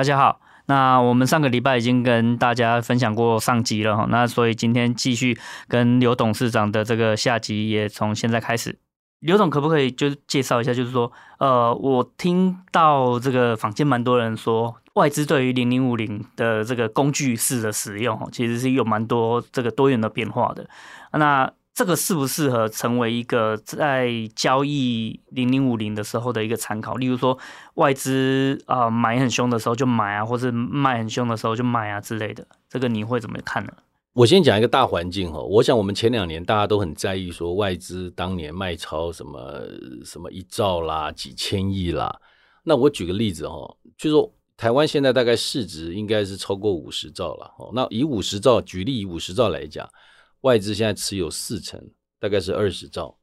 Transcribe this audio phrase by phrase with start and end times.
[0.00, 8.78] 大家好，那我们上个礼拜已经跟大家分享过上集了哈，那所以今天继续跟刘董事长的这个下集也从现在开始。
[9.18, 20.66] 刘总可不可以就介绍一下，就是说，呃，我听到这个坊间蛮多人说，外资对于零零五零的这个工具式的使用，其实是有蛮多这个多元的变化的。
[21.12, 26.96] 那这个适不适合成为一个在交易零零五零的时候的一个参考？
[26.96, 27.38] 例如说，
[27.76, 33.72] 外资啊、呃、买很凶的时候就买啊，或是卖很凶的时候就卖啊之类的，这个你会怎么看呢？
[34.12, 39.62] 我先讲一个大环境哈，我想我们前两年大家都很在意说外资当年卖超什么
[40.04, 42.14] 什么一兆啦、几千亿啦。
[42.64, 47.50] 那我举个例子哈，就是说台湾现在大概市值应该是超过五十兆了。
[47.72, 49.88] 那以五十兆举例，以五十兆来讲。
[50.42, 51.80] 外资现在持有四成，
[52.18, 53.16] 大概是二十兆，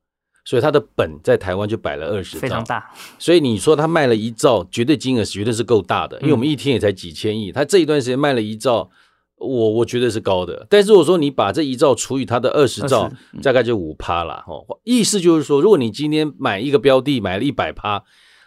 [0.46, 2.92] 所以它的本在台湾就摆了二十兆，非常大。
[3.18, 8.90] 所以你说它卖了一兆，绝对金额绝对是够大的，因为我们一天也才几千亿，它这一段时间卖了一兆，
[9.36, 10.66] 我我觉得是高的。
[10.70, 14.80] 但是如果说你把这一兆除以它的二十兆，大概就五趴了哦。
[14.84, 18.04] 意思就是说，如果你今天买一个标的买了一百趴，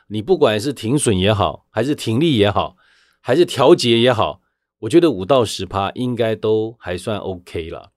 [0.08, 2.76] 你不管是停损也好，还是停利也好，
[3.20, 4.40] 还是调节也好，
[4.80, 7.92] 我觉得五到十趴应该都还算 OK 了。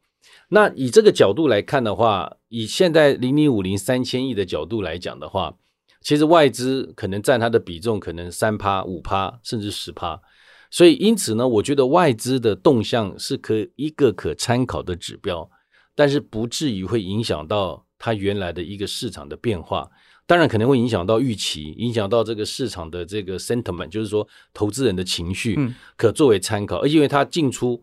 [0.53, 5.55] 那以这个角度来看的话，以现在零零五零三千亿的角度来讲的话，
[5.99, 10.21] 其实外资可能占它的比重可能三趴、五趴，甚至十趴。
[10.69, 15.49] 所以因此呢，我觉得外资的动向是可一个可参考的指标，
[15.95, 19.89] 但是不至于会影响到它原来的一个市场的变化。
[20.27, 25.57] 当然可能会影响到预期，影响到这个市场的这个 sentiment，就是说投资人的情绪，
[25.97, 26.83] 可作为参考。
[26.83, 27.81] 而因为它进出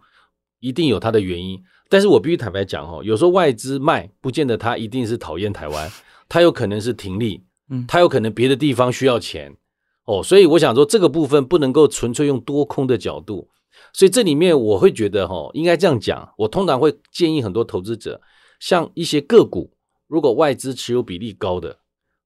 [0.60, 1.60] 一定有它的原因。
[1.90, 5.90] 但是我必须坦白讲哦，有时候外资卖，不见得他一定是讨厌台湾，
[6.28, 9.56] 他有可能是停利，嗯，他有可能别的地方需要钱，
[10.04, 13.48] 哦，所以我想说这个部分不能够纯粹用多空的角度，
[13.92, 18.20] 所以这里面我会觉得哈，应该这样讲，我通常会建议很多投资者，
[18.60, 19.72] 像一些个股，
[20.06, 21.78] 如果外资持有比例高的，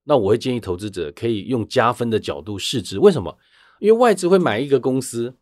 [0.05, 3.35] 那我会建议投资者可以用加分的角度视之，为什么？
[3.81, 5.35] 因为外资会买一个公司。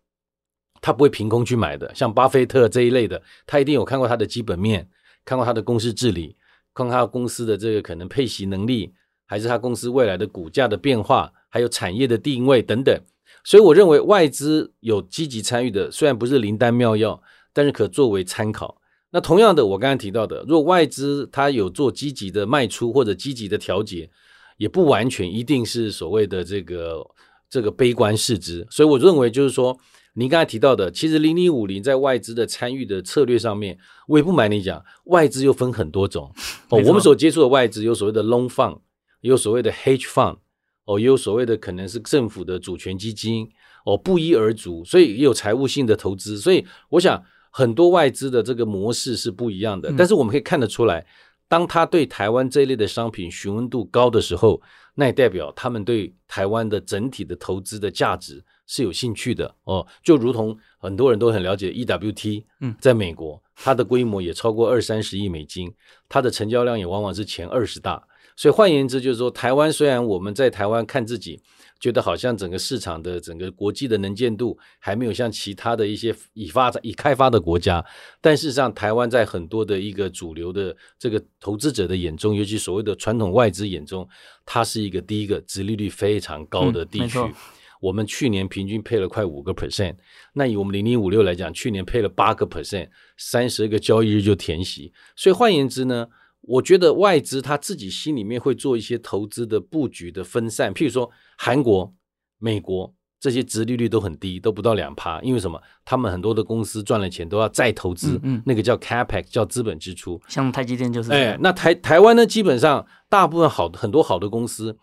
[0.83, 4.87] 他不会凭空去买的，像巴菲特这一类的，他一定有看过他的基本面，
[5.25, 6.37] 看过他的公司治理，
[6.75, 8.93] 看过他公司的这个可能配息能力，
[9.25, 13.01] 还是他公司未来的股价的变化，还有产业的定位等等。
[13.45, 17.23] 所以我认为外资有积极参与的，虽然不是灵丹妙药，
[17.53, 18.81] 但是可作为参考。
[19.13, 24.11] 那同样的，我刚才提到的，如果外资他有做积极的卖出或者积极的调节，
[24.57, 27.07] 也不完全一定是所谓的这个
[27.49, 28.67] 这个悲观视之。
[28.69, 29.79] 所以我认为就是说。
[30.15, 36.31] 您刚才提到的，其实零零五零在外资的参与的策略上面，我也不瞒你讲，外资又分很多种
[36.69, 36.79] 哦。
[36.85, 38.79] 我们所接触的外资有所谓的 long fund，
[39.23, 40.37] 有所谓的 hedge fund，
[40.85, 43.49] 哦，也有所谓的可能是政府的主权基金，
[43.87, 46.39] 哦，不一而足，所以也有财务性的投资。
[46.39, 51.07] 所以我想很多外资的这个模式是不一样的，但是我们可以看得出来，
[51.49, 54.61] 当他对台湾这一类的商品询问度高的时候，
[54.97, 58.45] 那也代表他们对台湾的整体的投资的价值。
[58.67, 65.73] 是有兴趣的哦，就如同很多人都很了解 EWT，嗯，在美国，它的规模也超过二三十亿美金，
[66.09, 68.03] 它的成交量也往往是前二十大。
[68.35, 71.39] 所以换言之，就是说，台湾虽然我们在台湾看自己，
[71.79, 77.85] 觉得好像整个市场的整个国际的能见度还没有像其他的一些已发展、已开发的国家，
[78.23, 84.09] 但事实上，台湾在很多的一个主流的这个投资者的眼中，尤其所谓的传统外资眼中，
[84.47, 87.19] 它是一个第一个殖利率非常高的地区。
[87.19, 87.35] 嗯
[87.83, 89.97] 我们去年平均配了快五个 percent，
[90.35, 94.93] 那以我们零零五六来讲，去年配了八个 percent，三十个交易日就填息。
[95.17, 96.07] 所以换言之呢，
[96.43, 101.93] 我觉得外资他自己心里面会做一些投资的布局的分散，譬如说韩国、
[102.39, 105.61] 美国这些殖利率都很低，都不到两趴，因为什么？
[105.85, 110.23] 他们很多的公司赚了钱都要再投资，嗯，嗯，那个叫 capex，叫资本支出。
[110.29, 114.79] 像台积电就是，哎，那台台湾呢，基本上大部分好很多好的公司。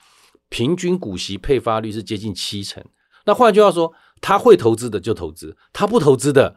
[0.50, 2.84] 平均股息配发率是接近七成，
[3.26, 6.56] 那换句话说，他会投资的就投资，他不投资的，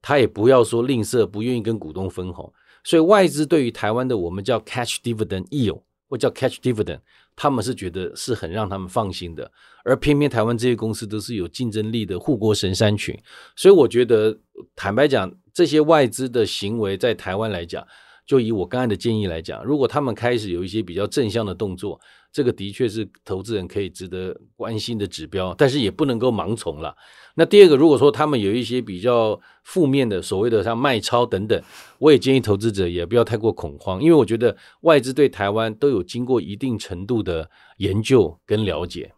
[0.00, 2.52] 他也不要说吝啬，不愿意跟股东分红。
[2.82, 7.00] 所以外资对于台湾的我们叫 cash dividend yield 或叫 cash dividend，
[7.34, 9.50] 他们是觉得是很让他们放心的。
[9.84, 13.18] 而偏偏台湾这些公司都是有竞争力的护国神山群，
[13.56, 14.38] 所以我觉得
[14.74, 17.86] 坦白讲，这些外资的行为在台湾来讲，
[18.26, 22.00] 就以我刚才的建议来讲，如果他们开始有一些比较正向的动作，
[22.34, 26.96] 这个的确是投资人可以值得关心的指标，但是也不能够盲从了。
[27.36, 31.62] 那第二个，如果说他们有一些比较负面的所谓的像卖超等等，
[32.00, 39.12] 我也建议投资者也不要太过恐慌，因为我觉得外资对台湾都有经过一定程度的研究跟了解。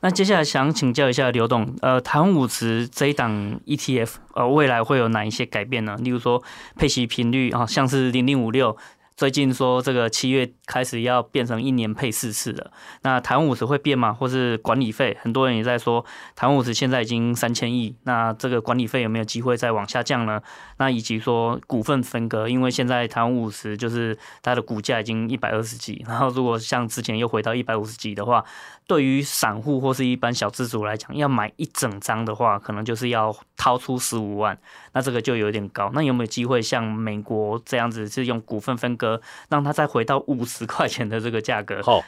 [0.00, 5.96] 那接下来想请教一下刘董，呃，台湾五十这一档 ETF，呃，未来会有哪一些改变呢？
[6.02, 6.42] 例如说
[6.76, 8.76] 配息频率啊，像是零零五六。
[9.18, 12.70] 最近说这个七月开始要变成一年配四次了，
[13.02, 14.12] 那台湾五十会变吗？
[14.12, 15.18] 或是管理费？
[15.20, 16.04] 很多人也在说
[16.36, 20.40] 台湾五十现在已经三千亿，那这个管理费有没有机会再往下降呢？
[20.76, 28.44] 那以及说股份分割，因为现在台湾五十就是它的股价已经一百二十几，然后如果像之前又回到一百五十几的话，
[28.86, 34.56] 对于散户或是一般小资族来讲，要买一整张的话，可能就是要掏出十五万，
[34.92, 35.90] 那这个就有点高。
[35.92, 39.07] 那有没有机会像美国这样子是用股份分割？
[39.48, 41.82] 让它再回到五十块钱的这个价格。
[41.82, 42.02] 好，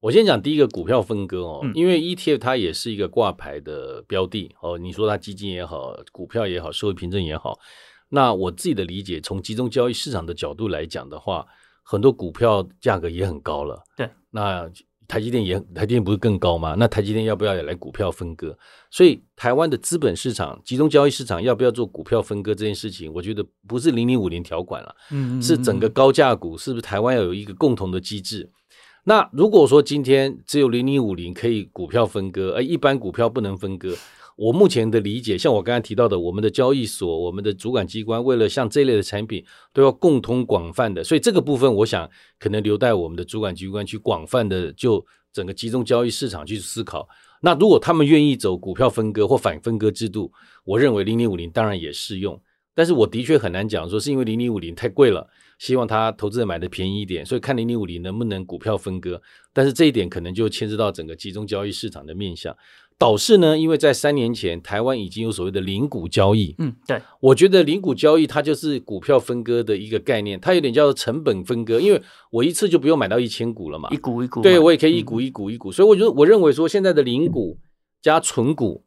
[0.00, 4.76] 我先讲第一个股票分割哦，因为 ETF 它也是一个挂牌的标的哦。
[4.78, 7.58] 你说它基金也好，股票也好，社会凭证也好，
[8.08, 11.46] 那我自己的理解，从集中交易市场的角度来讲的话，
[11.82, 13.82] 很多股票价格也很高了。
[13.96, 14.70] 对，那。
[15.10, 16.76] 台积电也，台积电不是更高吗？
[16.78, 18.56] 那台积电要不要也来股票分割？
[18.92, 28.48] 所以台湾的资本市场、集中交易市场要不要做股票分割这件事情，我觉得不是零零五零条款了，嗯，是整个高价股是不是台湾要有一个共同的机制？
[29.02, 33.96] 那如果说今天只有零零五零可以股票分割，而一般股票不能分割。
[34.40, 39.44] 我目前的理解，像我刚才提到的，我们的交易所、我们的主管机关，为了像这类的产品，
[39.74, 42.08] 都要共通广泛的，所以这个部分，我想
[42.38, 47.06] 可能留待我们的主管机关去广泛的就整个集中交易市场去思考。
[47.42, 50.32] 那如果他们愿意走股票分割或反分割制度，
[50.64, 52.40] 我认为零零五零当然也适用。
[52.72, 55.28] 但是我的确很难讲说是因为零零五零太贵了，
[55.58, 59.20] 希望他投资人买的便宜一点，所以看零零五零能不能股票分割。
[59.52, 62.56] 但是这一点可能就牵涉到整个集中交易市场的面向。
[63.00, 66.54] 导致呢，因为在三年前，台湾已经有所谓的零股交易。
[66.58, 77.58] 嗯，对，我觉得零股交易它就是股票分割的一个概念，它有点叫做成本分割，因为我一次就不用买到一千股了嘛，一股一股，对，我也可以一股一股一股，嗯、所以我觉得我认为说现在的零股
[78.02, 78.84] 加存股。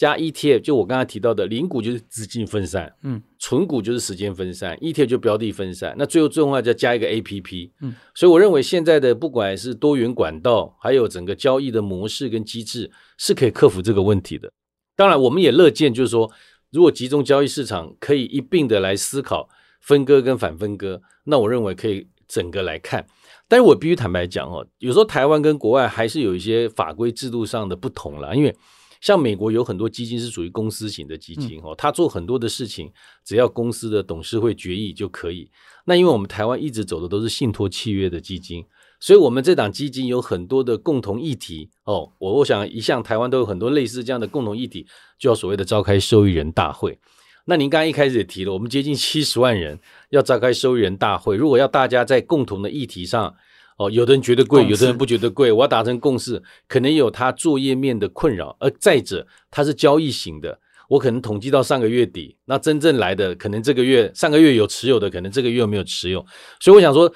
[0.00, 14.50] 加 ETF，就我刚才提到的，零股就是资金分散，嗯，存股就是时间分散，ETF 就标的分散，那最后最后再加一个 APP，嗯，所以我认为现在的不管是多元管道，还有整个交易的模式跟机制，是可以克服这个问题的。
[14.96, 16.32] 当然，我们也乐见，就是说，
[16.70, 19.50] 如果集中交易市场可以一并的来思考
[19.82, 23.06] 分割跟反分割，那我认为可以整个来看。
[23.46, 28.56] 但是我必须坦白讲哦，有时候台湾跟国外还是有一些法规制度上的不同啦，因为。
[29.00, 32.92] 像美国有很多基金是属于公司型的基金哦，他做很多的事情，
[33.24, 35.50] 只要公司的董事会决议就可以。
[35.86, 38.64] 那因为我们台湾一直走的都是信托契约的基金，
[39.00, 42.12] 所以我们这档基金有很多的共同议题哦。
[42.18, 44.86] 我我想一向台湾都有很多类似这样的共同议题，
[45.18, 46.98] 就要所谓的召开受益人大会。
[47.46, 49.80] 那您刚刚一开始也提了，我们接近七十万人
[50.10, 53.34] 要召开受益人大会，如果要大家在共同的议题上。
[53.80, 55.50] 哦，有的人觉得贵，有的人不觉得贵。
[55.50, 58.54] 我要达成共识，可能有他作业面的困扰。
[58.60, 66.22] 而再者，它是交易型的，我可能统计到上个月底，那真正来的可能这个月、上个月有持有的，可能这个月没有持有。
[66.60, 67.10] 所以我想说，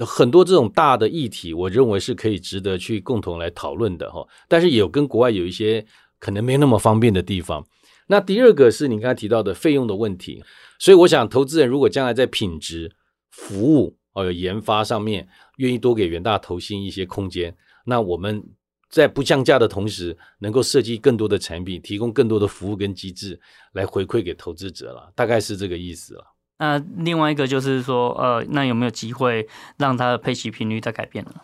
[0.00, 4.22] 很多这种大的议题，我认为是可以值得去共同来讨论的哈。
[4.46, 5.82] 但是也有跟国外有一些
[6.18, 7.66] 可能没那么方便的地方。
[8.08, 10.44] 那第二个是你刚才提到的费用的问题，
[10.78, 12.92] 所以我想，投资人如果将来在品质、
[13.30, 13.96] 服务。
[14.12, 15.28] 哦，有研发上面
[15.60, 18.42] 愿意多给元大投信一些空间，那我们
[18.88, 23.38] 在不降价的同时，能够设计更多的产品，提供更多的服务跟机制
[23.74, 26.24] 来回馈给投资者了，大概是这个意思了。
[26.58, 31.34] 那另外一个就是说，呃，那有没有机会让它的配息频率再改变呢？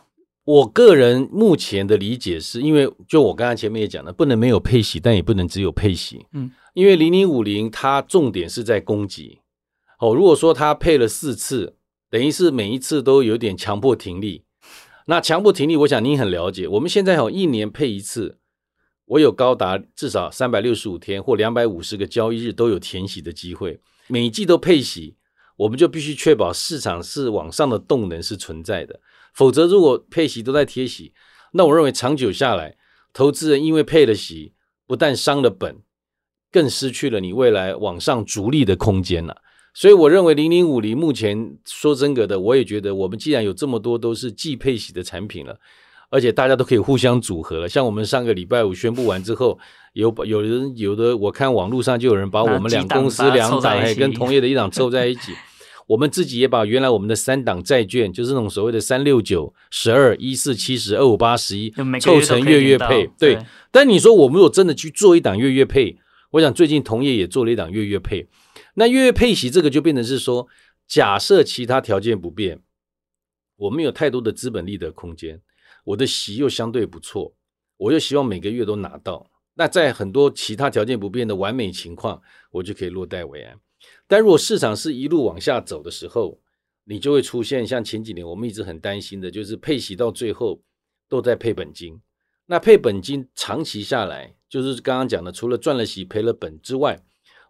[0.45, 6.25] 我个人目前的理解是因为，就我刚才前面也讲了，不能没有配息，但也不能只有配息。
[6.33, 9.39] 嗯，因为零零五零它重点是在供给。
[9.99, 11.76] 哦，如果说它配了四次。
[12.09, 14.45] 等于是每一次都有点强迫停利，
[15.07, 16.69] 那强迫停利，我想您很了解。
[16.69, 18.39] 我们现在有一年配一次，
[19.07, 25.17] 我有高达至少三百六十五天或两百五十个交易日都有填息的机会，每一季都配息，
[25.57, 29.01] 我们就必须确保市场是往上的动能是存在的。
[29.35, 31.13] 否则，如果配息都在贴息，
[31.53, 32.77] 那我认为长久下来，
[33.13, 34.55] 投资人因为配了息，
[34.87, 35.83] 不但伤了本，
[36.51, 39.43] 更失去了你未来往上逐利的空间了。
[39.79, 45.55] 所以我认为零零五零目前说真格的，我也觉得我们既然有这么多都是季配息的产品了，
[46.09, 47.69] 而且大家都可以互相组合了。
[47.69, 49.59] 像我们上个礼拜五宣布完之后，
[49.93, 55.33] 有有人有的我看网络上就有人把我们两公司两档还跟同业的一档凑在一起。
[55.87, 63.07] 我们自己也把原来我们的三档债券，就是那种所谓的三六九、十二、一四七十、二五八十一，凑成月月配。
[63.19, 63.39] 对，
[63.71, 65.99] 但你说我们如果真的去做一档月月配，
[66.31, 68.27] 我想最近同业也做了一档月月配。
[68.75, 70.47] 那月月配息这个就变成是说，
[70.87, 72.63] 假设其他条件不变，
[73.57, 75.41] 我们有太多的资本利得空间，
[75.85, 77.35] 我的息又相对不错，
[77.77, 79.31] 我又希望每个月都拿到。
[79.55, 83.59] 那在很多其他条件不变的完美情况，我就可以落袋为安。
[84.07, 86.39] 但如果市场是一路往下走的时候，
[86.85, 90.63] 你就会出现像前几年我们一直很担心的，就是配息到最后
[91.09, 92.01] 都在配本金。
[92.45, 96.99] 那配本金长期下来，就是刚刚讲的，除了赚了息赔了本之外，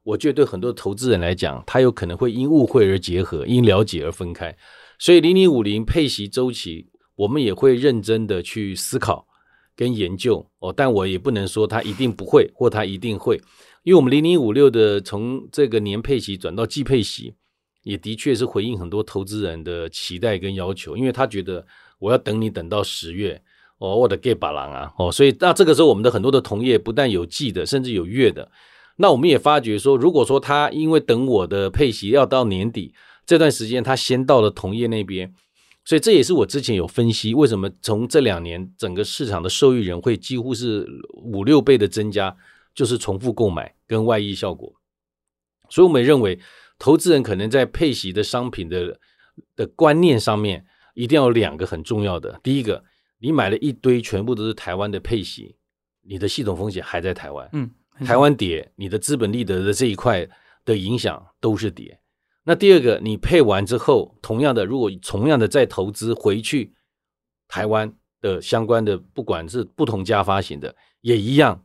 [0.03, 4.57] 我觉得对很多投资人来讲，他有可能会因误会而结合，因了解而分开。
[4.99, 9.27] 所以零零五零配息周期，我们也会认真的去思考
[9.75, 10.73] 跟研究哦。
[10.73, 13.37] 但我也不能说它一定不会，或它一定会。
[13.83, 17.35] 因为我们零零五六的从这个年配息转到季配息，
[17.83, 20.97] 也的确是回应很多投资人的期待跟要求。
[20.97, 21.67] 因为他觉得
[21.99, 23.43] 我要等你等到十月
[23.79, 28.51] 哦，我的 get 把郎啊哦，所以那这个时候我们的很多的同业不但有季的，甚至有月的。
[28.97, 32.95] 那我们也发觉说，如果说他因为等我的配息要到年底
[33.27, 35.33] 这段时间，他先到了同业那边，
[35.85, 42.37] 所以这也是我之前有分析为什么从这两年整个市场的受益人会几乎是五六倍的增加。
[42.77, 44.71] 就是重复购买跟外溢效果，
[45.71, 46.39] 所以我们认为，
[46.79, 49.01] 投资人可能在配息的商品的
[49.57, 52.39] 的观念上面，一定要有两个很重要的。
[52.43, 52.85] 第一个，
[53.19, 55.57] 你买了一堆全部都是台湾的配息，
[56.03, 57.71] 你的系统风险还在台湾，嗯，
[58.05, 60.29] 台湾跌，你的资本利得的这一块
[60.65, 62.01] 的影响都是跌。
[62.45, 66.75] 那第二个，你配完之后，同样的，如果同样的再投资回去
[67.49, 71.63] 台湾的相关的，不管是不同家发行的，也一样。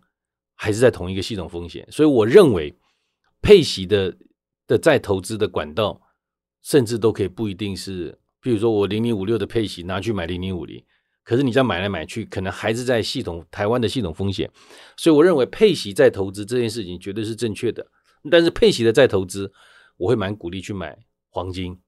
[0.54, 2.78] 还是在同一个系统风险，所以我认为
[3.42, 4.16] 配息的
[4.68, 6.00] 的再投资的管道，
[6.62, 10.86] 甚至都可以不一定是，比如说我零零五六的配息拿去买零零五零，
[11.32, 14.52] 可是你这样买来买去，可能还是在系统台湾的系统风险，
[14.98, 17.88] 所以我认为配息再投资这件事情绝对是正确的。
[18.30, 19.50] 但是配息的再投资，
[19.96, 20.98] 我会蛮鼓励去买
[21.30, 21.80] 黄金、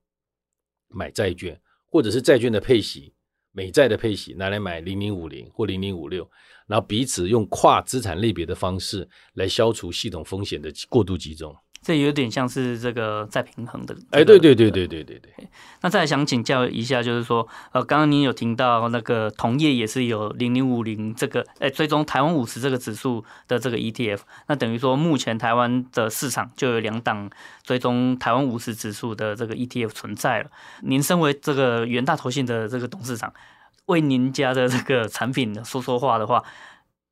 [0.87, 3.13] 买债券，或者是债券的配息。
[3.51, 6.25] 美债的配息拿来买零零五零或零零五六，
[6.65, 11.53] 然后彼此用跨资产类别的方式来消除系统风险的过度集中。
[11.83, 15.31] 这有点像是这个在平衡的，哎，对对对对对对对。
[15.81, 27.29] 那再想请教一下，就是说，呃，刚刚您有听到那个同业也是有零零五零这个，哎，追踪台湾五十这个指数的这个 ETF，那等于说目前台湾的市场就有两档
[27.63, 30.49] 追踪台湾五十指数的这个 ETF 存在了。
[30.83, 33.33] 您身为这个元大投信的这个董事长，
[33.87, 36.41] 为您家的这个产品说说话的话，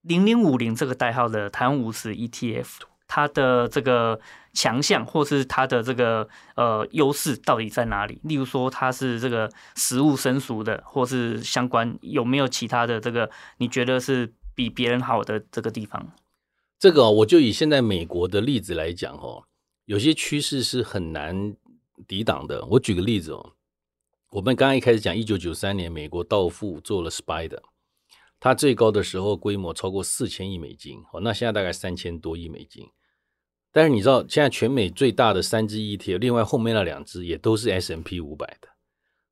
[0.04, 2.68] 零零五零这个代号的台湾五十 ETF，
[3.12, 4.18] 它的这个。
[4.54, 6.28] 强项或是它的这个
[6.58, 8.20] 呃优势到底在哪里？
[8.26, 16.06] 例如说它是这个食物生熟的，或是相关有没有其他的这个你觉得是比别人好的这个地方？
[16.78, 19.46] 这个我就以现在美国的例子来讲哦，
[19.86, 21.56] 有些趋势是很难
[22.06, 22.66] 抵挡的。
[22.72, 23.54] 我举个例子哦，
[24.32, 27.62] 我们刚刚一开始讲一九九三年美国道富做了 Spider，
[28.38, 32.86] 它最高的时候规模超过四千亿美金哦，那现在大概三千多亿美金。
[33.72, 38.68] 但是你知道，现在全美最大的三只 ETF，另外后面那两只也都是 S&P 五百的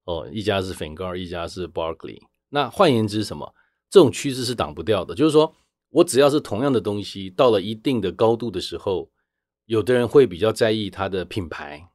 [0.06, 2.20] 哦，一家是 Finger，一家是 Barclay。
[2.50, 3.54] 那换言之，什么？
[3.90, 5.14] 这种趋势是挡不掉的。
[5.14, 5.54] 就是说
[5.90, 9.12] 我只要是同样的东西，到了一定的高度的时候，
[9.66, 11.90] 有的人会比较在意它的品牌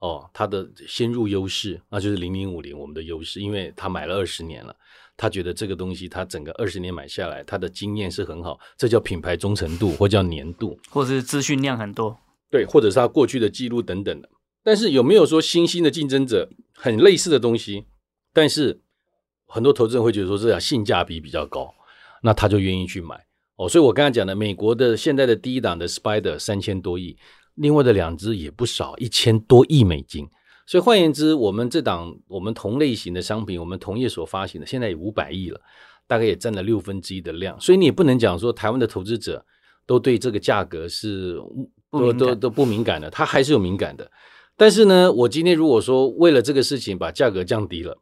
[0.00, 4.74] 哦，他的先入优势，那就是零零五零我们的优势，因为他买了二十年了。
[5.16, 12.18] 他觉得这个东西，他整个二十年买下来，他的经验是很好，这叫品牌忠诚度，或叫年度，或是资讯量很多，
[12.50, 14.30] 对，或者是他过去的记录等等的。
[14.62, 17.84] 但是有没有说新兴的竞争者很类似的东西？
[18.32, 18.80] 但是
[19.46, 21.74] 很多投资人会觉得说，这样性价比比较高，
[22.22, 23.26] 那他就愿意去买
[23.56, 23.68] 哦。
[23.68, 27.18] 所以我刚才讲的，美国的现在的第一档的 Spider 三千多亿，
[27.60, 30.26] 另外的两只也不少，一千多亿美金。
[30.66, 35.60] 所以换言之，我们这档我们同类型的商品，我们同业所发行的，现在也五百亿了，
[36.06, 37.60] 大概也占了六分之一的量。
[37.60, 39.44] 所以你也不能讲说台湾的投资者
[39.84, 41.36] 都对这个价格是
[41.90, 44.10] 都都都不敏感的，他还是有敏感的。
[44.56, 47.98] 但是呢，我今天如果说为了这个事情把价格降低了，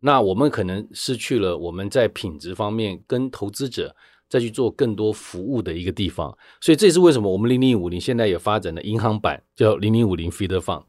[0.00, 3.94] 那我们可能失去了我们在品质方面跟投资者
[4.30, 6.34] 再去做更多服务的一个地方。
[6.60, 10.84] 所以这也是为什么我们零零五零现在也发展了银行版，叫零零五零 Feeder Fund。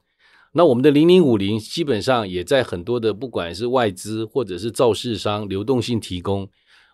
[0.54, 6.48] 那我们的零零五零基本上也在很多的不管是外资或者是造市商流动性提供。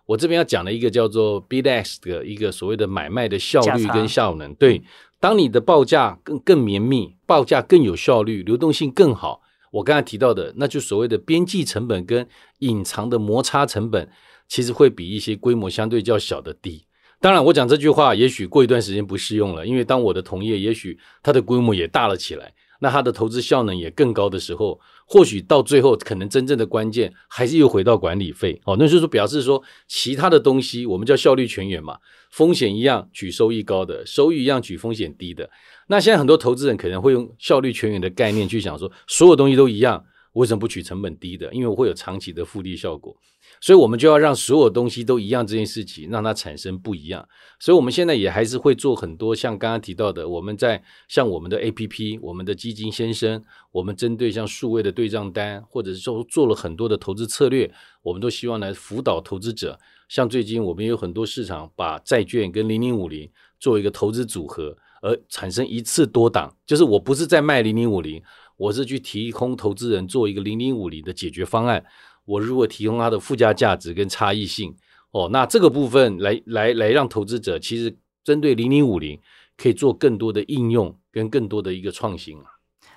[0.06, 4.54] 我这边要讲的一个叫做 Bid-Ask 的一个所谓的买卖的效率跟效能。
[4.54, 4.82] 对，
[5.20, 9.42] 当你的报价更更绵密，报价更有效率，流动性更好。
[9.70, 12.26] 我刚才提到的，那就所谓的边际成本跟
[12.60, 14.08] 隐藏的摩擦成本，
[14.48, 16.84] 其实会比一些规模相对较小的低。
[17.20, 22.54] 当然，我讲这句话，也许过一段时间不适用了，因为当我的同业也许它的规模也大了起来。
[22.80, 28.76] 那它的投资效能也更高的时候，或许到最后可能真正的关键还是又回到管理费哦。
[28.78, 31.98] 那就是说表示说，其他的东西我们叫效率全员嘛，
[32.30, 35.50] 风险一样取收益高的，收益一样取风险低的。
[35.88, 41.52] 那现在很多投资人可能会用效率全员的概念去想说，所有东西都一样，为什么不取成本低的？
[41.52, 43.16] 因为我会有长期的复利效果。
[43.60, 47.28] 所以，我们就要让所有东西都一样，这件事情让它产生不一样。
[47.58, 57.70] 所以，我们现在也还是会做很多像刚刚提到的，我们在像我们的 APP、我们的基金先生，我们针对像数位的对账单，或者是说做了很多的投资策略，
[58.02, 59.78] 我们都希望来辅导投资者。
[60.08, 68.22] 像最近我们有很多市场把债券跟零零五零做一个投资组合，而产生一次多档，就是我不是在卖零零五零，
[68.56, 71.84] 我是去提供投资人做一个零零五零的解决方案。
[72.28, 74.76] 我如果提供它的附加价值跟差异性
[75.12, 79.18] 哦，那这个部分来来来让投资者其实针对零零五零
[79.56, 82.44] 可以做更多的应用跟更多的一个创新啊。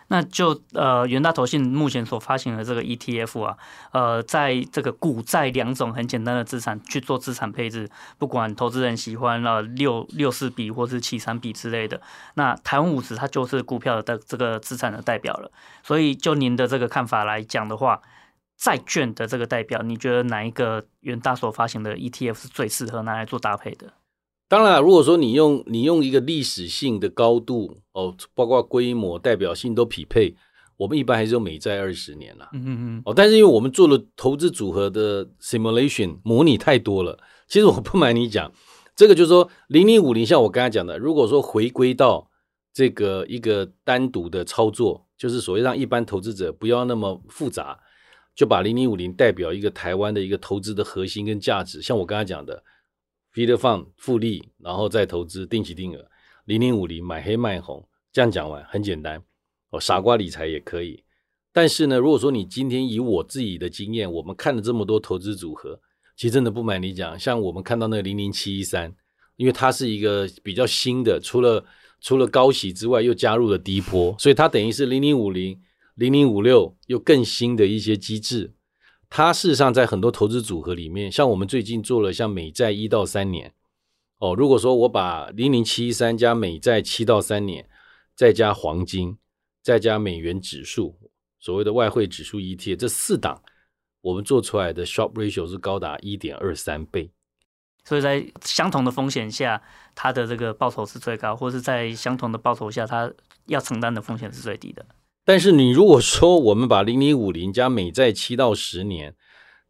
[0.09, 3.57] 那就呃元大投信目前所发行的这个 ETF 啊，
[3.93, 12.01] 呃，在这个股债两种很简单的资产去做资产配置，不管投资人喜欢呃六六四比或是七三比之类的，
[12.33, 15.49] 那台湾五十它就是股票的这个资产的代表了。
[15.81, 18.01] 所以就您的这个看法来讲的话。
[18.61, 23.91] 债券的这个代表，你觉得哪一个元大所发行的 ETF 是最适合拿来做搭配的？
[24.47, 30.35] 当然，如果说你用你用一个历史性的高度哦，包括规模、代表性都匹配，
[30.77, 32.49] 我们一般还是用美债二十年了。
[32.53, 33.01] 嗯嗯嗯。
[33.05, 38.51] 哦，但是因为我们做了投资组合的 simulation 模拟太多了，其实我不瞒你讲，
[38.95, 42.29] 这个就是说零零五零，像我刚才讲的，如果说回归到
[42.71, 47.79] 这个一个单独的操作，就是所谓让一般投资者不要那么复杂。
[48.33, 52.63] 就把零零五零代表一个台湾的一个投资的核心跟价值，像我刚才讲的
[53.33, 56.07] ，fed fund 复利，然后再投资定期定额，
[56.45, 59.21] 零零五零买黑卖红，这样讲完很简单
[59.71, 61.03] 哦，傻瓜理财也可以。
[61.51, 65.79] 但是呢，如果说你今天以我自己的经验，我们看了这么多投资组合，
[66.15, 68.95] 其实真的不瞒你讲，像我们看到那个零零七一三，
[69.35, 71.65] 因为它是一个比较新的，除了
[71.99, 75.61] 除了高息之外，又加入了低波，所以它等于是零零五零。
[75.95, 78.53] 零零五六又更新的一些机制，
[79.09, 83.53] 它事实上在很多投资组合里面，像我们最近做了像美债一到三年
[84.19, 87.67] 哦，如果说我把零零七一三加美债七到三年，
[88.15, 89.17] 再加黄金，
[89.61, 90.97] 再加美元指数，
[91.39, 93.41] 所谓的外汇指数 ETF 这四档，
[94.01, 97.11] 我们做出来的 Sharpe ratio 是高达一点二三倍，
[97.83, 99.61] 所以在相同的风险下，
[99.93, 103.11] 它的这个报酬是最高，或是在相同的报酬下，它
[103.47, 104.85] 要承担的风险是最低的。
[105.23, 109.15] 但是你如果说我们把零零五零加美债七到十年，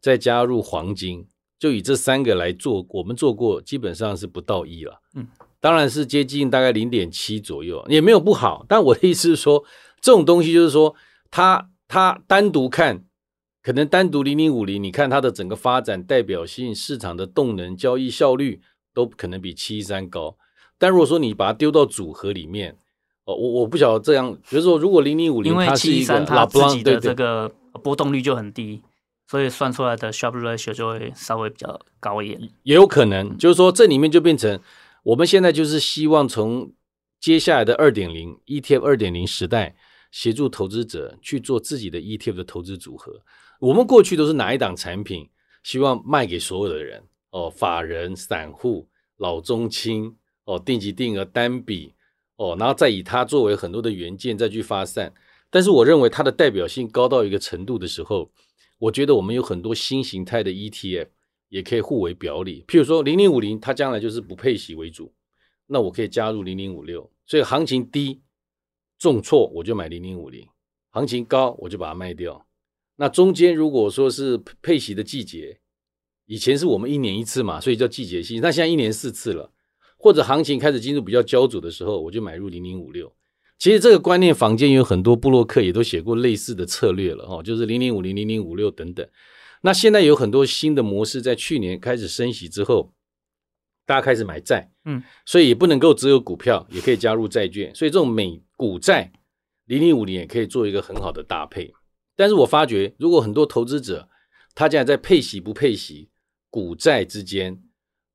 [0.00, 1.26] 再加入黄金，
[1.58, 5.00] 就以这三个来做，我们做过基本上是不到一了。
[5.14, 5.28] 嗯，
[5.60, 8.64] 当然是接近大概零点七左右，也没有不好。
[8.66, 9.62] 但我的意思是说，
[10.00, 10.94] 这种东西就是说，
[11.30, 13.04] 它它单独看，
[13.62, 18.62] 可能单独零零五零，你看它的整个发展代表性、市场的动能、交易效率
[18.94, 20.36] 都可能比七一三高。
[20.78, 22.78] 但如果说你把它丢到组合里面，
[23.24, 27.48] 哦，我我不晓得这样，比如说，如果零零五零，它是一个拉布朗的这个
[27.82, 28.82] 波动率就很低，
[29.28, 32.50] 所以算出来的 Sharpe ratio 就会稍微比较高一点。
[32.64, 34.58] 也有可能，就是说这里面就变成
[35.04, 36.72] 我们现在就是希望从
[37.20, 39.76] 接下来的二点零 ETF 二点零时代，
[40.10, 43.20] 协助投资者去做自己的 ETF 的投资组合。
[43.60, 45.30] 我们过去都是哪一档产品，
[45.62, 51.94] 希望卖给所有的人哦，法人、散户、老中青哦，定级定额单笔。
[52.42, 55.14] 哦，然后再以它作为很多的元件再去发散，
[55.48, 58.32] 但是我认为它的代表性高到一个程度的时候，
[58.78, 61.06] 我觉得我们有很多新形态的 ETF
[61.50, 62.64] 也可以互为表里。
[62.66, 65.14] 譬如说零零五零，它将来就是不配息为主，
[65.68, 68.20] 那我可以加入零零五六，所以行情低
[68.98, 70.48] 重挫我就买零零五零，
[70.90, 72.44] 行情高我就把它卖掉。
[72.96, 75.60] 那中间如果说是配息的季节，
[76.26, 79.52] 以前是我们一年一次嘛，所以叫季节性，那现在一年四次了。
[80.02, 83.14] 或者行情开始进入比较焦灼的时候，我就买入零零五六。
[83.56, 89.08] 其实这个观念，坊间有很多布洛克也都写过类似的策略了哈，就是零零五零、零零五六等等。
[89.60, 92.92] 那现在有很多新的模式，在去年开始升息之后，
[93.86, 97.72] 大家开始买债，嗯，所以也不能够只有股票，也可以加入债券。
[97.72, 99.12] 所以这种美股债
[99.66, 101.72] 零零五零也可以做一个很好的搭配。
[102.16, 104.08] 但是我发觉，如果很多投资者
[104.56, 106.10] 他现在在配息不配息、
[106.50, 107.62] 股债之间，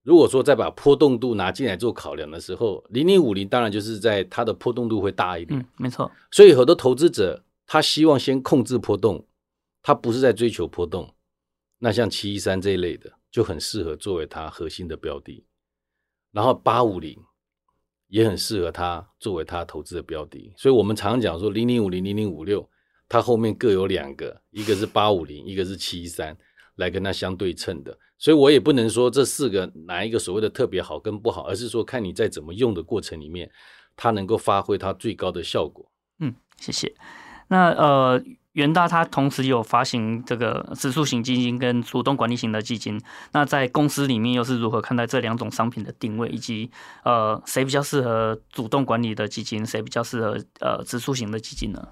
[0.08, 5.60] 如果说再把波动度拿进来做考量的时候，零零五零当然就是在它的波动度会大一点。
[5.60, 6.10] 嗯，没错。
[6.32, 9.28] 所以很多投资者他希望先控制波动，
[9.82, 11.14] 他不是在追求波动。
[11.80, 15.46] 那像七一三这一类的就很适合作为它核心的标的，
[16.32, 17.20] 然后八五零
[18.08, 20.54] 也很适合它作为它投资的标的。
[20.56, 22.66] 所以我们常常讲说零零五零、零零五六，
[23.10, 26.38] 它后面各有两个，一个是八五零，一个是七一三，
[26.78, 27.96] 来跟它相对称的。
[28.18, 33.52] 所以我也不能说这四个哪一个所谓的特别好跟不好，而是说看你在怎么用的过程里面，
[33.96, 35.92] 它能够发挥它最高的效果。
[36.20, 36.96] 嗯，谢谢。
[37.50, 38.24] 那呃。
[38.54, 43.00] 元大它同时有发行这个指数型基金跟主动管理型的基金，
[43.32, 46.72] 那在公司里面又是如何看待这两种商品的定位，以及
[47.04, 51.88] 呃谁比较适合主动管理的基金，谁比较适合呃指数型的基金呢？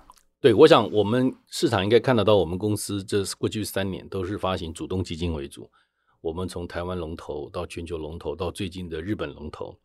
[0.45, 5.67] 对，我想我们市场应该看得到，我们公司这过去三年都是发行主动基金为主，
[6.21, 9.75] 我们从台湾龙头到全球龙头到最近的日本龙头。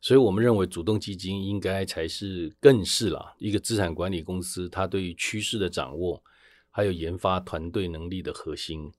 [0.00, 6.20] 所以我们认为，主动基金应该才是更是了一个资产管理公司，它对于趋势的掌握，
[6.72, 8.90] 还有研发团队能力的核心。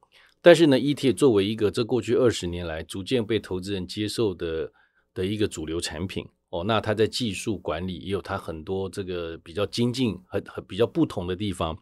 [0.42, 4.72] 但是呢，ET 作为一个这过去二十年来逐渐被投资人接受的
[5.14, 11.78] 的一个主流产品哦，那它在技术管理也有它很多这个比较精进和和比较不同的地方。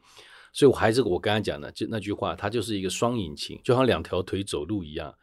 [0.53, 5.13] 所以我还是我刚才讲的就那句话，它就是一个双引擎，就像两条腿走路一样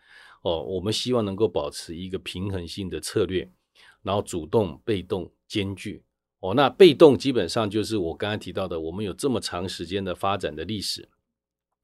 [0.42, 0.62] 哦。
[0.62, 3.50] 我们希望能够保持一个平衡性的策略。
[4.02, 6.04] 然后主动、被动兼具
[6.38, 11.08] 哦，那被动基本上就是我刚才提到的，我们有这么长时间的发展的历史，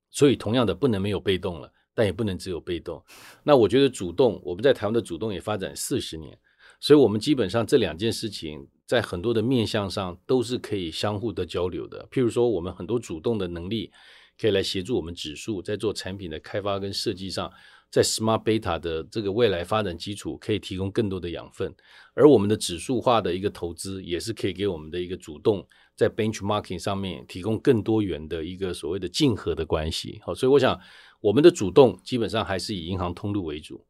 [0.08, 3.04] 所以同样的不能没有被动了，但也不能只有被动。
[3.42, 6.38] 那我觉得主动，我们在台湾的主动也发展四十年，
[6.82, 12.08] 所以我们基本上这两件事情在很多的面向上都是可以相互的交流的。
[12.10, 13.92] 譬如说，我们很多主动的能力
[14.36, 17.50] 可以来协助我们指数在做产品的开发跟设计上。
[17.88, 21.74] 在 Smart Beta 的这个未来发展基础，可以提供更多的养分，
[22.14, 30.18] 而我们的指数化的一个投资，也是可以给我们的一个主动在 Benchmarking 上面提供更多元的一个所谓的竞合的关系。
[30.24, 30.80] 好，所以我想
[31.20, 33.84] 我们的主动基本上还是以银行通路为主，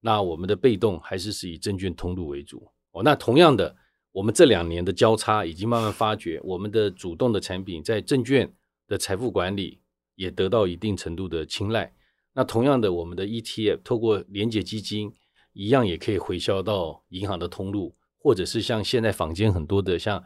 [0.00, 2.70] 那我们的被动还是是以证券通路为主。
[2.92, 3.76] 哦，那同样的，
[4.12, 8.52] 我们这两年的交叉已经慢慢发觉，我们的主动的产品在证券
[8.86, 9.80] 的财富管理
[10.14, 11.92] 也得到一定程度的青睐。
[12.32, 15.12] 那同样的，我们的 ETF 透过连结基金
[15.52, 20.22] 一样，也可以回销到银行的通路，或者是像现在坊间很多的像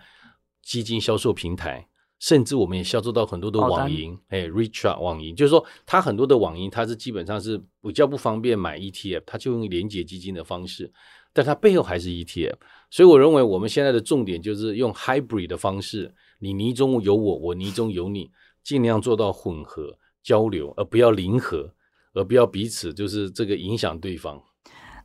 [0.62, 1.88] 基金销售平台，
[2.22, 10.92] 甚至我们也销售到很多的网银，哎，Richard 网银，就是说它很多的网银，它是基本上是比较不方便买 ETF，它就用连接基金的方式，
[11.32, 12.54] 但它背后还是 ETF，
[12.92, 18.30] 所以我认为我们现在的重点就是用 Hybrid 的方式，你泥中有我，我泥中有你，
[18.62, 21.74] 尽量做到混合交流，而不要零和。
[22.14, 24.38] 而不要彼此就是这个影响对方，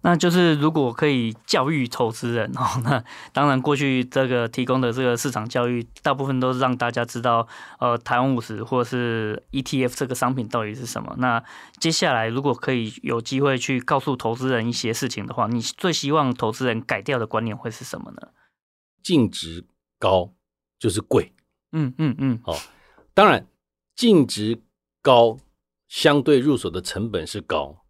[0.02, 7.48] 那就是如果可以教育投资人哦， 那当然过去这个提供的这个市场教育，大部分都是让大家知道，
[7.80, 11.16] 呃，台湾五十或是 ETF 这个商品到底是什么。
[11.18, 11.44] 那
[11.80, 18.30] 接下来如果可以有机会去告诉投资人一些事情的话，你最希望投资人改掉的观念会是什么呢？
[19.04, 19.66] 净值
[20.00, 20.34] 高
[20.80, 21.34] 就是贵，
[21.72, 22.56] 嗯嗯嗯，好，
[23.14, 23.48] 当然
[23.96, 24.62] 净值
[25.02, 25.40] 高。
[25.90, 27.86] 相对入手的成本是高，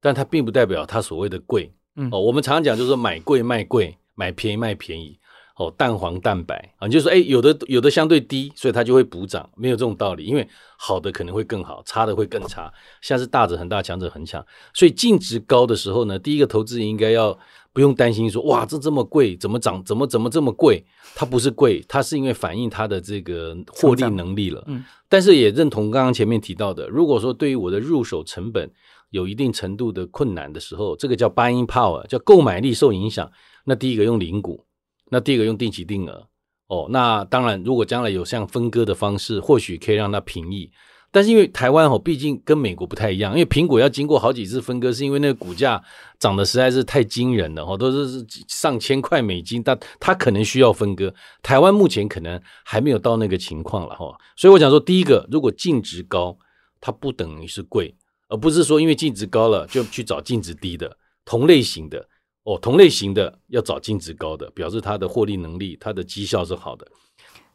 [0.00, 1.72] 但它并不代表它所谓的贵。
[1.96, 5.18] 嗯，哦，我们常常讲就是说买贵卖贵，买便宜卖便宜。
[5.56, 10.24] 哦，蛋黄蛋白啊，就是说，哎，有的有的相对低，所以它就会补涨，没有这种道理。
[10.24, 12.72] 因为好的可能会更好，差的会更差。
[13.02, 14.42] 像是大者很大，强者很强。
[14.72, 17.38] 所以净值高的时候呢，第一个投资人应该要
[17.74, 19.84] 不用担心说，哇，这这么贵，怎么涨？
[19.84, 20.82] 怎么怎么这么贵？
[21.14, 24.64] 它不是贵，它是因为反映它的这个获利能力了。
[24.66, 28.70] 嗯，但是也认同刚刚前面提到的，如果说对于我的入手成本
[29.10, 33.30] 有一定程度的困难的时候，这个叫 buying power，叫购买力受影响。
[33.64, 34.64] 那第一个用零股。
[35.12, 36.24] 那第二个用定期定额
[36.68, 40.70] 哦，那当然，如果将来有像分割的方式，或许可以让它平抑。
[41.10, 45.82] 但是因为台湾哦，毕竟跟美国不太一样，因为苹果要经过好几次分割，是因为那个股价
[46.20, 51.12] 涨得实在是太惊人了哦，都是上千块美金，但它可能需要分割。
[51.42, 56.38] 台湾目前可能还没有到那个情况了哈，所以我想说，第一个，如果净值高，
[56.80, 57.92] 它不等于是贵，
[58.30, 62.08] 而不是说因为净值高了就去找净值低的同类型的。
[62.44, 66.86] 哦，同类型的要找净值高的，表示它的获利能力、它的绩效是好的。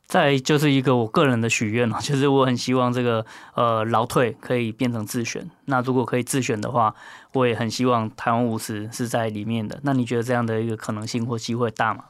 [0.06, 5.50] 再就是一个我个人的许愿了， 就是我很希望这个呃劳退可以变成自选。
[5.66, 6.94] 那如果可以自选的话，
[7.34, 9.80] 我也很希望台湾五十是在里面的。
[9.82, 12.04] 那你觉得这样的一个可能性或机会大吗？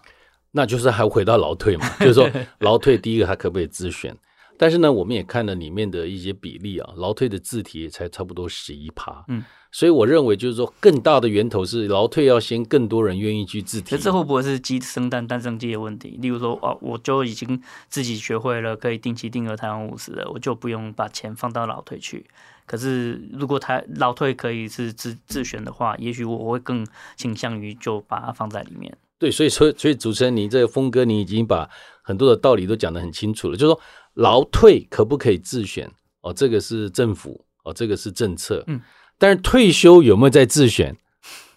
[0.52, 4.14] 那就是还回到劳退嘛， 就是说 劳退第一个它可不可以自选？
[4.58, 13.98] 但是呢，我们也看了里面的一些比例啊，劳退的字体也才差不多十一趴，嗯，所以我认为就是说，更大的源头是劳退要先更多人愿意去自提。
[13.98, 16.18] 这会不会是鸡生蛋蛋生鸡的问题？
[16.22, 22.26] 例如说，哦，我就已经自己学会了可以定期定额台湾五十了，我就不用把钱放到劳退去。
[22.66, 28.98] 可是如果他劳退可以是自自选的话，也许我会更倾向于就把它放在里面。
[29.26, 31.68] 对，所以说，所以主持人，你这个峰哥，你已经把
[32.04, 33.82] 很多的道理都讲得很清楚了，就是说。
[34.14, 35.92] 劳退可不可以自选？
[36.22, 38.64] 哦，这个是政府哦，这个是政策。
[38.68, 38.80] 嗯，
[39.18, 40.96] 但是退休有没有在自选？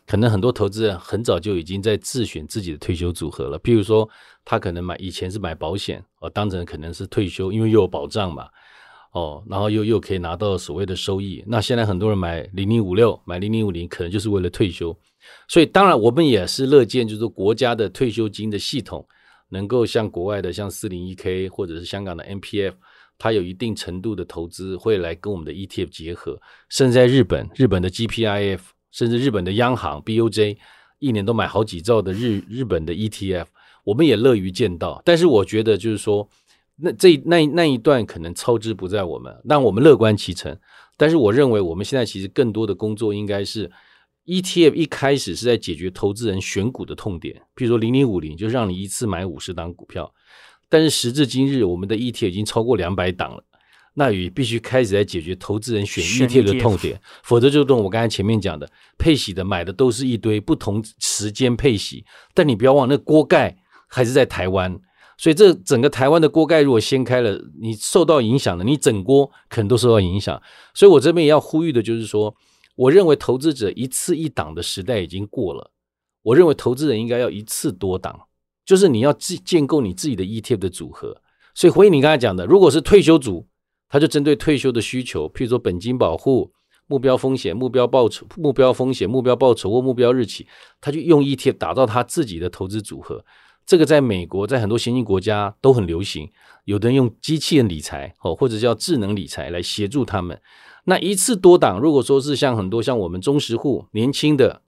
[0.04, 3.57] 可能很多投资人很早就已经在自选自己的退休组合了。
[3.61, 4.09] 譬如说，
[4.44, 8.48] 他可能买以前是买保险哦，当成可能是退休，因为又有保障嘛。
[9.12, 11.44] 哦，然后又又可以拿到所谓的收益。
[11.46, 14.98] 那现在很多人买零零五六，买零零五零，可能就是为了退休。
[15.48, 19.06] 所以，当然我们也是乐见，就是国家的退休金的系统。
[19.50, 22.74] 能够像国外的像四零一 K 或者是香港的 MPF，
[23.16, 26.38] 它有一定程度的投资会来跟我们的 ETF 结合，
[26.68, 28.58] 甚至在日本，日本的 GPIF，
[28.92, 30.58] 甚至日本的央行 BOJ，
[30.98, 33.46] 一年都买好几兆的日日本的 ETF，
[33.84, 35.00] 我们也乐于见到。
[35.02, 36.28] 但是我觉得就是说，
[36.76, 40.54] 那这那那一段可能操之不在我们，但我们乐观其成。
[40.98, 43.70] 但是我认为我们现在其实更多的工作应该是。
[44.28, 50.12] ETF 一开始是在解决投资人选股的痛点，比如说零零五零，就让你一次买五十档股票。
[50.68, 53.42] 但是时至今日，我们的 ETF 已经超过两百档了，
[53.94, 63.56] 那也必须开始在解决投资人选 ETF 的痛点，否则就跟我刚才前面讲的配息的买的都是一堆不同时间配息，但你不要忘，那锅盖
[63.88, 64.78] 还是在台湾，
[65.16, 70.38] 所以这整个台湾的锅盖如果掀开了，你受到影响了，你整锅可能都受到影响。
[70.74, 72.36] 所以我这边也要呼吁的就是说。
[72.78, 75.72] 我认为投资者一次一档的时代已经过了。
[76.22, 78.28] 我认为投资人应该要一次多档，
[78.64, 81.20] 就是你要自建构你自己的 ETF 的组合。
[81.56, 83.48] 所以回应你刚才讲的，如果是退休族，
[83.88, 86.52] 他就针对退休的需求，譬如说本金保护、
[86.86, 90.46] 目标风险、目标报酬、目标风险、目标报酬或目标日期，
[90.80, 93.24] 他就用 ETF 打造他自己的投资组合。
[93.66, 96.30] 这个在美国，在很多先进国家都很流行。
[96.64, 100.40] 有的人用机器人理财，哦，或者叫智能理财来协助他们。
[100.88, 104.62] 那一次多档，如果说是像很多像我们中实户年轻的，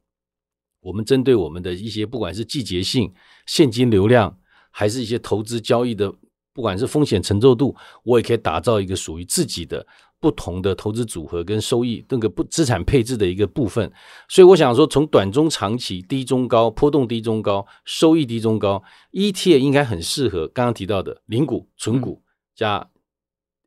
[0.82, 3.10] 我们针对我们的一些不管是季节性
[3.46, 4.38] 现金流量，
[4.70, 6.12] 还是一些投资交易的，
[6.52, 9.86] 不管是风险承受度，我也可以打造一个属于自己的
[10.20, 13.90] 不同的投资组合跟收益那个不资产配置的一个部分。
[14.28, 22.20] 所以我想说，从短中长期低中高波动低中高收益低中高，ETF 应该很适合刚刚提到的零股纯股
[22.54, 22.90] 加。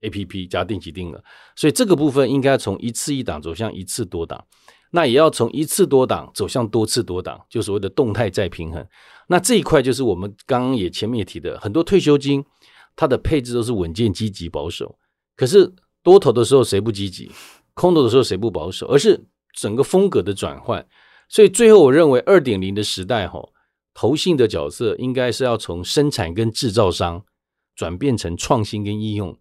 [0.03, 1.23] A P P 加定期定额，
[1.55, 4.45] 所以这个部分应该从一次一档走向一次多档，
[4.91, 8.85] 那也要从一次多档走向多次多档，就所谓的动态再平衡。
[9.27, 12.43] 那这一块就是我们刚刚也前面也提的，很多退休金
[12.95, 14.95] 它的配置都是稳健、积极、保守。
[15.35, 17.31] 可是多头的时候谁不积极？
[17.73, 18.85] 空头的时候谁不保守？
[18.87, 20.85] 而是整个风格的转换。
[21.29, 23.41] 所以最后我认为二点零的时代，哈，
[23.93, 27.23] 投信的角色应该是要从生产跟制造商
[27.75, 29.35] 转变成创新跟应用。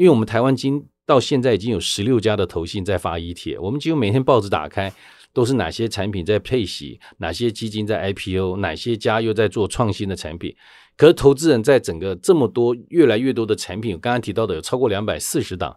[0.00, 4.90] 因为我们台湾今到现在已经有十六家的投信在发 ET，我们几乎每天报纸打开
[5.34, 10.56] 都是哪些产品在配息，哪些基金在 IPO，哪些家又在做创新的产品。
[10.96, 15.76] 可是投资人在整个这么多越来越多的产品，我刚刚提到的有超过两百四十档，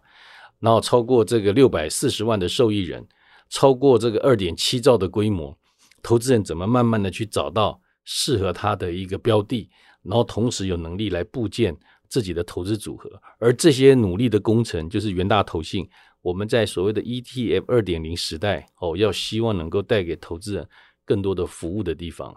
[0.58, 3.06] 然后超过这个六百四十万的受益人，
[3.50, 5.54] 超过这个二点七兆的规模，
[6.02, 9.68] 投资人怎么慢慢的去找到适合他的一个标的，
[10.02, 11.76] 然后同时有能力来布建。
[12.14, 15.84] 自己的投资组合，而这些努力的工程，就是元大投信。
[16.22, 20.68] 我们在所谓的 ETF 二点零时代，哦，要希望能够带给投资人
[21.04, 22.32] 更多的服务的地方。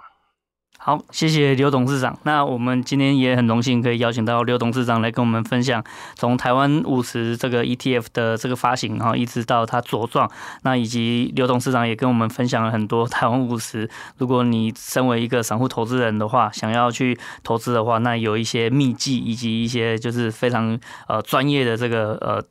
[0.79, 2.17] 好，谢谢刘董事长。
[2.23, 5.83] 那我们今天也很荣幸可以邀请到刘董事长来跟我们分享，
[6.15, 13.89] 从台湾五十这个 ETF 的这个发行，然后一直到它茁壮，那以及刘董事长也跟我们分享了很多台湾五十。
[14.17, 22.41] 如果你身为一个散户投资人的话，想要去投资的话，那有一些秘籍以及一些就是非常呃专业的这个呃。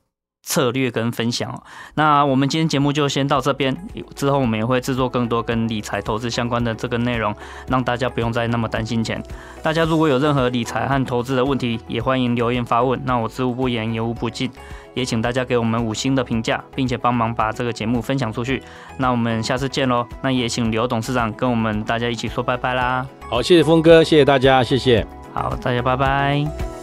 [0.46, 1.60] 策略跟分享，
[1.96, 3.76] 那我们今天节目就先到这边，
[4.14, 7.34] 之后我们也会制作更多跟理财投资相关的这个内容，
[7.68, 9.20] 让大家不用再那么担心钱。
[9.60, 12.98] 大家如果有任何理财和投资的问题，也欢迎留言发问。
[13.04, 14.48] 那我知无不言，言无不尽，
[14.94, 18.62] 也请大家给我们五星的评价，并且帮忙把这个节目分享出去。
[18.98, 20.06] 那我们下次见喽。
[20.22, 23.04] 那也请刘董事长跟我们大家一起说拜拜啦。
[23.28, 25.04] 好，谢谢峰哥，谢谢大家，谢谢。
[25.34, 26.75] 好，大家拜拜。